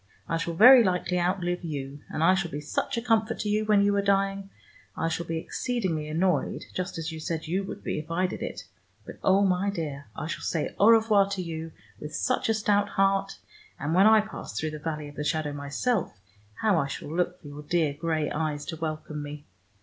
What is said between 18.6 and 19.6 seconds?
to welcome me.